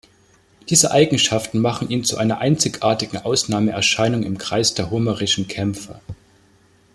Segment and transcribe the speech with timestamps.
[0.71, 6.01] Diese Eigenschaften machen ihn zu einer einzigartigen Ausnahmeerscheinung im Kreis der homerischen Kämpfer.